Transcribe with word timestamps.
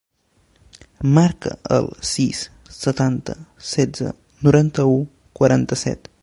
Marca 1.17 1.51
el 1.75 1.89
sis, 2.13 2.39
setanta, 2.79 3.37
setze, 3.73 4.15
noranta-u, 4.49 4.97
quaranta-set. 5.43 6.13